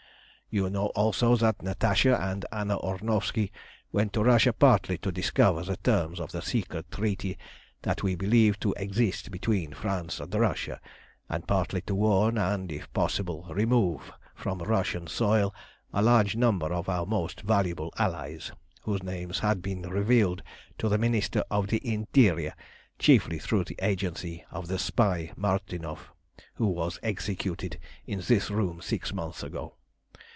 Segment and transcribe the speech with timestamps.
[0.53, 3.51] "You know, also, that Natasha and Anna Ornovski
[3.93, 7.37] went to Russia partly to discover the terms of the secret treaty
[7.83, 10.81] that we believed to exist between France and Russia,
[11.29, 15.55] and partly to warn, and, if possible, remove from Russian soil
[15.93, 20.43] a large number of our most valuable allies, whose names had been revealed
[20.79, 22.53] to the Minister of the Interior,
[22.99, 26.09] chiefly through the agency of the spy Martinov,
[26.55, 29.75] who was executed in this room six months ago.